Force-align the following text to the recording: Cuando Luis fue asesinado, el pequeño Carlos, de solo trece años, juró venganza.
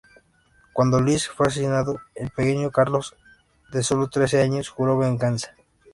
Cuando 0.73 0.99
Luis 0.99 1.27
fue 1.29 1.45
asesinado, 1.45 1.99
el 2.15 2.31
pequeño 2.31 2.71
Carlos, 2.71 3.15
de 3.71 3.83
solo 3.83 4.09
trece 4.09 4.41
años, 4.41 4.67
juró 4.67 4.97
venganza. 4.97 5.53